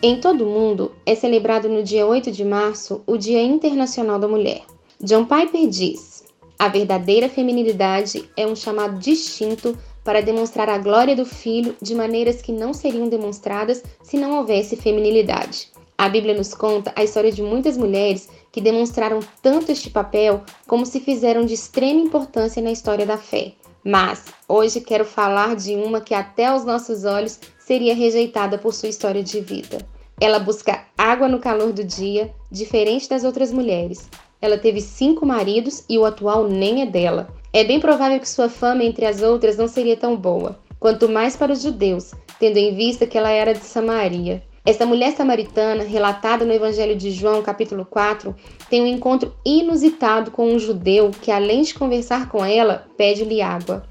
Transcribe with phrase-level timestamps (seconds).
[0.00, 4.26] Em todo o mundo é celebrado no dia 8 de março o Dia Internacional da
[4.26, 4.62] Mulher.
[5.02, 6.17] John Piper diz:
[6.58, 12.42] a verdadeira feminilidade é um chamado distinto para demonstrar a glória do Filho de maneiras
[12.42, 15.68] que não seriam demonstradas se não houvesse feminilidade.
[15.96, 20.84] A Bíblia nos conta a história de muitas mulheres que demonstraram tanto este papel como
[20.84, 23.52] se fizeram de extrema importância na história da fé.
[23.84, 28.88] Mas hoje quero falar de uma que até aos nossos olhos seria rejeitada por sua
[28.88, 29.78] história de vida.
[30.20, 34.08] Ela busca água no calor do dia, diferente das outras mulheres.
[34.40, 37.28] Ela teve cinco maridos e o atual nem é dela.
[37.52, 41.34] É bem provável que sua fama entre as outras não seria tão boa, quanto mais
[41.34, 44.42] para os judeus, tendo em vista que ela era de Samaria.
[44.64, 48.34] Essa mulher samaritana, relatada no Evangelho de João, capítulo 4,
[48.68, 53.84] tem um encontro inusitado com um judeu que, além de conversar com ela, pede-lhe água.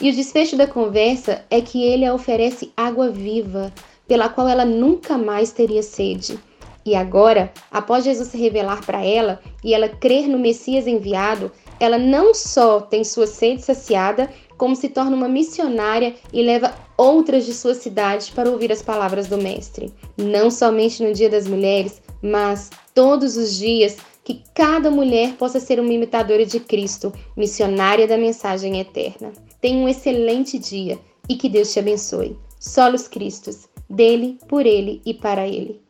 [0.00, 3.72] E o desfecho da conversa é que ele a oferece água viva,
[4.06, 6.38] pela qual ela nunca mais teria sede.
[6.84, 11.98] E agora, após Jesus se revelar para ela e ela crer no Messias enviado, ela
[11.98, 17.54] não só tem sua sede saciada, como se torna uma missionária e leva outras de
[17.54, 19.92] sua cidade para ouvir as palavras do Mestre.
[20.16, 25.80] Não somente no Dia das Mulheres, mas todos os dias que cada mulher possa ser
[25.80, 29.32] uma imitadora de Cristo, missionária da mensagem eterna.
[29.60, 30.98] Tenha um excelente dia
[31.28, 32.36] e que Deus te abençoe.
[32.60, 35.80] Solos Cristos, dele, por ele e para ele.